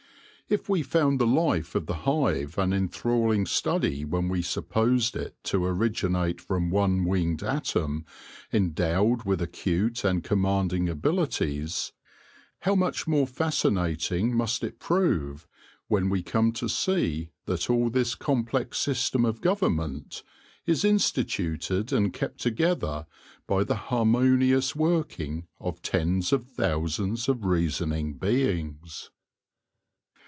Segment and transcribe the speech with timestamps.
[0.49, 5.41] If we found the life of the hive an enthralling study when we supposed it
[5.45, 8.05] to originate from one winged atom
[8.51, 11.93] endowed with acute and commanding abilities,
[12.63, 15.47] how much more fascinating must it prove
[15.87, 20.21] when we come to see that all this complex system of govern ment
[20.65, 23.07] is instituted and kept together
[23.47, 29.11] by the har monious working of tens of thousands of reasoning beings